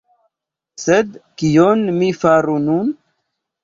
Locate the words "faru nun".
2.25-2.95